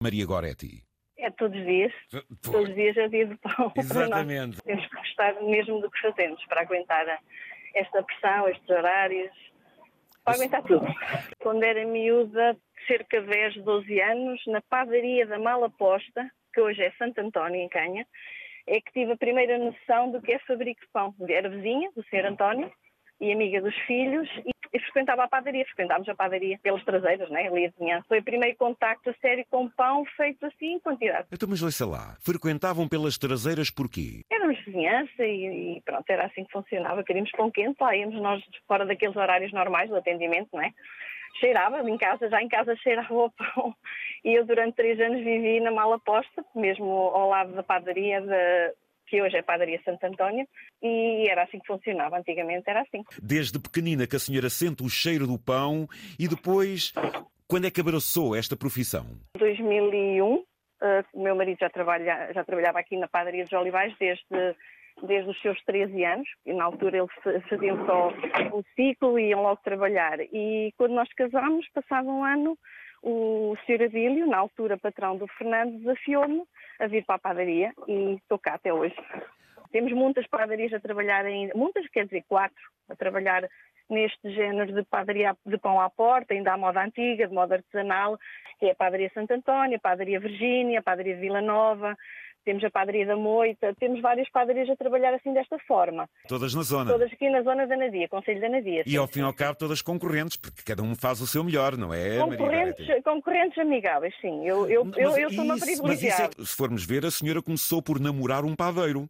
[0.00, 0.84] Maria Goretti?
[1.18, 1.92] É todos os dias.
[2.42, 3.72] Todos os dias é dia de pão.
[3.76, 4.62] Exatamente.
[4.62, 7.20] Temos que gostar mesmo do que fazemos para aguentar
[7.74, 9.32] esta pressão, estes horários,
[10.24, 10.86] para aguentar tudo.
[11.40, 12.56] Quando era miúda,
[12.86, 17.68] cerca de 10, 12 anos, na padaria da Malaposta, que hoje é Santo António, em
[17.68, 18.06] Canha,
[18.68, 21.12] é que tive a primeira noção do que é fabrico de pão.
[21.28, 22.26] Era vizinha do Sr.
[22.26, 22.70] António
[23.20, 24.28] e amiga dos filhos
[24.72, 27.46] e, frequentava a padaria, frequentámos a padaria pelas traseiras, né?
[27.46, 28.02] ali de manhã.
[28.08, 31.28] Foi o primeiro contacto a sério com pão feito assim em quantidade.
[31.32, 34.22] Então, mas ouça lá, frequentavam pelas traseiras porquê?
[34.30, 37.04] Éramos vizinhança e, e, pronto, era assim que funcionava.
[37.04, 40.70] Queríamos pão quente, lá íamos nós fora daqueles horários normais do atendimento, não é?
[41.40, 43.74] Cheirava em casa, já em casa cheirava o pão.
[44.24, 48.72] E eu durante três anos vivi na mala posta, mesmo ao lado da padaria da
[49.08, 50.46] que hoje é Padaria Santo António,
[50.82, 52.18] e era assim que funcionava.
[52.18, 53.02] Antigamente era assim.
[53.22, 56.92] Desde pequenina que a senhora sente o cheiro do pão e depois,
[57.46, 59.06] quando é que abraçou esta profissão?
[59.38, 60.44] 2001, uh,
[61.12, 64.24] o meu marido já, trabalha, já trabalhava aqui na Padaria dos Olivais desde
[65.02, 68.08] desde os seus 13 anos, e na altura eles faziam só
[68.52, 70.18] um ciclo e iam logo trabalhar.
[70.20, 72.58] E quando nós casámos, passado um ano,
[73.02, 73.84] o Sr.
[73.84, 76.42] Adílio, na altura patrão do Fernando, desafiou-me
[76.78, 78.96] a vir para a padaria e estou cá até hoje.
[79.70, 83.48] Temos muitas padarias a trabalhar ainda, muitas, quer dizer, quatro, a trabalhar
[83.88, 88.18] neste género de padaria de pão à porta, ainda à moda antiga, de moda artesanal,
[88.58, 91.96] que é a Padaria Santo António, a Padaria Virgínia, a Padaria Vila Nova,
[92.48, 96.08] temos a Padaria da Moita, temos várias padarias a trabalhar assim desta forma.
[96.26, 96.90] Todas na zona?
[96.90, 98.84] Todas aqui na zona da Nadia, Conselho da Nadia.
[98.86, 101.76] E ao fim e ao cabo todas concorrentes, porque cada um faz o seu melhor,
[101.76, 104.46] não é, Concorrentes, concorrentes amigáveis, sim.
[104.46, 106.30] Eu, eu, eu, eu sou uma privilegiada.
[106.38, 109.02] É, se formos ver, a senhora começou por namorar um padeiro.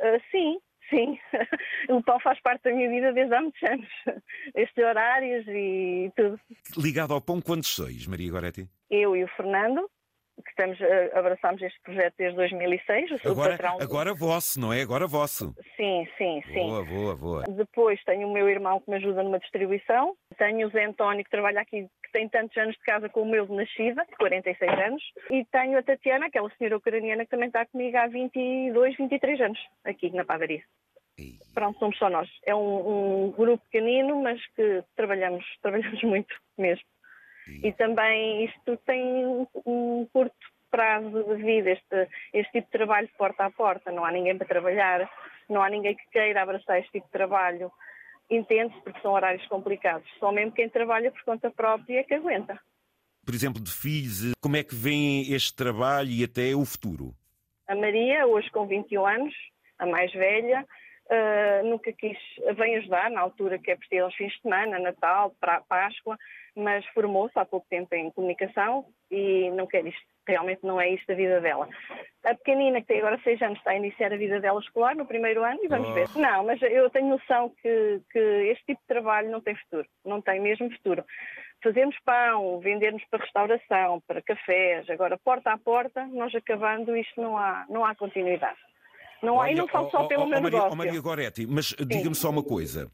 [0.00, 0.58] Uh, sim,
[0.90, 1.18] Sim,
[1.90, 3.88] o pão faz parte da minha vida desde há muitos anos.
[4.56, 6.40] Estes horários e tudo.
[6.76, 8.66] Ligado ao pão, quantos sois, Maria Goretti?
[8.90, 9.88] Eu e o Fernando,
[10.42, 13.24] que estamos, eh, abraçamos este projeto desde 2006.
[13.24, 13.78] agora, patrão...
[13.80, 14.82] agora vosso, não é?
[14.82, 15.54] Agora vosso.
[15.76, 16.66] Sim, sim, sim.
[16.66, 17.44] Boa, boa, boa.
[17.48, 20.14] Depois tenho o meu irmão que me ajuda numa distribuição.
[20.36, 23.46] Tenho o Zé António que trabalha aqui, que tem tantos anos de casa como eu
[23.46, 25.02] de nascida, 46 anos.
[25.30, 29.58] E tenho a Tatiana, aquela senhora ucraniana que também está comigo há 22, 23 anos,
[29.84, 30.62] aqui na padaria.
[31.18, 31.38] E...
[31.52, 32.28] Pronto, somos só nós.
[32.44, 36.84] É um, um grupo pequenino, mas que trabalhamos, trabalhamos muito mesmo.
[37.62, 39.26] E também isto tem
[39.66, 40.34] um curto
[40.70, 43.90] prazo de vida, este, este tipo de trabalho porta a porta.
[43.90, 45.10] Não há ninguém para trabalhar,
[45.48, 47.70] não há ninguém que queira abraçar este tipo de trabalho.
[48.30, 50.08] Entende-se porque são horários complicados.
[50.18, 52.60] Só mesmo quem trabalha por conta própria é que aguenta.
[53.24, 57.14] Por exemplo, de filhos, como é que vem este trabalho e até o futuro?
[57.66, 59.34] A Maria, hoje com 21 anos,
[59.78, 60.66] a mais velha,
[61.10, 62.18] uh, nunca quis,
[62.56, 65.34] vem ajudar na altura que é preciso aos fins de semana, Natal,
[65.68, 66.16] Páscoa,
[66.54, 70.06] mas formou-se há pouco tempo em comunicação e não quer isto.
[70.26, 71.68] Realmente não é isto a vida dela.
[72.24, 75.06] A pequenina, que tem agora seis anos, está a iniciar a vida dela escolar no
[75.06, 75.94] primeiro ano e vamos oh.
[75.94, 76.08] ver.
[76.16, 79.88] Não, mas eu tenho noção que, que este tipo de trabalho não tem futuro.
[80.04, 81.04] Não tem mesmo futuro.
[81.62, 87.36] Fazermos pão, vendermos para restauração, para cafés, agora porta a porta, nós acabando isto não
[87.36, 88.58] há, não há continuidade.
[89.22, 90.76] Não há, e não falo só pelo meu Maria, negócio.
[90.76, 92.90] Maria Goretti, mas diga-me só uma coisa.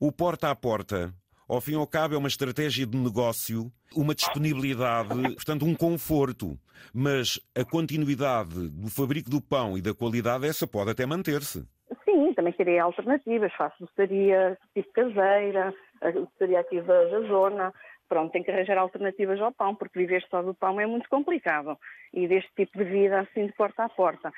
[0.00, 1.12] O porta a porta
[1.48, 6.58] ao fim e ao cabo, é uma estratégia de negócio, uma disponibilidade, portanto, um conforto.
[6.94, 11.66] Mas a continuidade do fabrico do pão e da qualidade, essa pode até manter-se.
[12.04, 13.52] Sim, também queria alternativas.
[13.54, 17.72] Faço doçaria tipo caseira, a doçaria aqui da, da zona.
[18.08, 21.78] Pronto, tem que arranjar alternativas ao pão, porque viver só do pão é muito complicado.
[22.12, 24.30] E deste tipo de vida, assim, de porta a porta.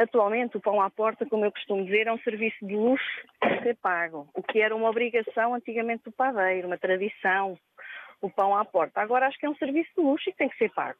[0.00, 3.62] Atualmente, o pão à porta, como eu costumo dizer, é um serviço de luxo a
[3.62, 7.58] ser pago, o que era uma obrigação antigamente do padeiro, uma tradição,
[8.18, 8.98] o pão à porta.
[9.02, 10.98] Agora acho que é um serviço de luxo e tem que ser pago.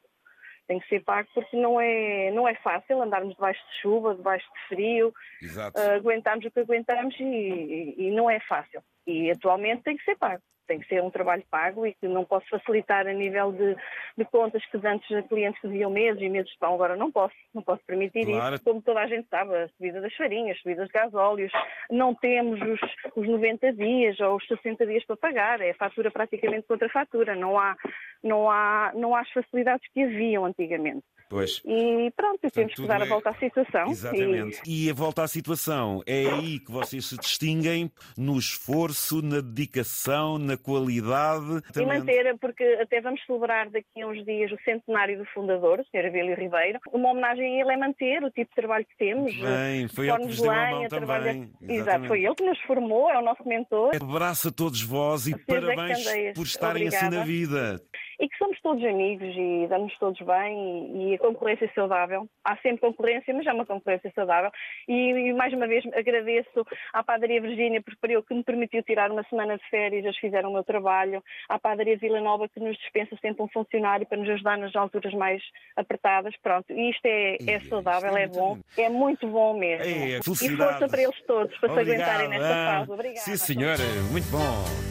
[0.71, 4.47] Tem que ser pago porque não é, não é fácil andarmos debaixo de chuva, debaixo
[4.53, 8.81] de frio, uh, aguentarmos o que aguentamos e, e, e não é fácil.
[9.05, 12.23] E atualmente tem que ser pago tem que ser um trabalho pago e que não
[12.23, 13.75] posso facilitar a nível de,
[14.17, 17.11] de contas que antes a clientes que deviam meses e meses de pão, agora não
[17.11, 18.55] posso, não posso permitir claro.
[18.55, 18.63] isso.
[18.63, 21.51] Como toda a gente sabe, a subida das farinhas, a subida dos gasóleos,
[21.89, 22.79] não temos os,
[23.17, 27.59] os 90 dias ou os 60 dias para pagar, é fatura praticamente contra fatura, não
[27.59, 27.75] há,
[28.23, 31.03] não há, não há as facilidades que haviam antigamente.
[31.31, 31.61] Pois.
[31.65, 33.03] E pronto, temos que dar é...
[33.03, 33.89] a volta à situação.
[33.89, 34.61] Exatamente.
[34.67, 34.87] E...
[34.87, 34.89] e...
[34.91, 40.57] a volta à situação é aí que vocês se distinguem no esforço, na dedicação, na
[40.57, 41.61] qualidade.
[41.73, 45.83] E manter, porque até vamos celebrar daqui a uns dias o centenário do fundador, o
[45.85, 46.07] Sr.
[46.07, 46.79] Abílio Ribeiro.
[46.91, 49.33] Uma homenagem a ele é manter o tipo de trabalho que temos.
[49.33, 51.51] Bem, foi ele que nos deu a mão também.
[51.61, 53.95] Exato, foi ele que nos formou, é o nosso mentor.
[53.95, 56.03] Abraço a todos vós e parabéns
[56.35, 57.07] por estarem Obrigada.
[57.07, 57.81] assim na vida.
[58.21, 62.27] E que somos todos amigos e damos todos bem e, e a concorrência é saudável.
[62.45, 64.51] Há sempre concorrência, mas é uma concorrência saudável.
[64.87, 69.23] E, e mais uma vez agradeço à Padaria Virgínia por que me permitiu tirar uma
[69.23, 73.17] semana de férias, eles fizeram o meu trabalho, à Padaria Vila Nova que nos dispensa
[73.19, 75.41] sempre um funcionário para nos ajudar nas alturas mais
[75.75, 76.35] apertadas.
[76.43, 79.83] Pronto, e isto é, é saudável, é, é bom, é muito bom mesmo.
[79.83, 81.97] É, e força para eles todos, para Obrigado.
[81.97, 82.91] se aguentarem nesta fase.
[82.91, 83.19] Obrigada.
[83.21, 84.90] Sim, senhora, muito bom.